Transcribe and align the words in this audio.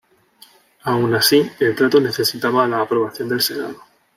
Aun 0.85 1.13
así, 1.13 1.47
el 1.59 1.75
trato 1.75 2.01
necesitaba 2.01 2.67
la 2.67 2.81
aprobación 2.81 3.29
del 3.29 3.39
senado. 3.41 3.83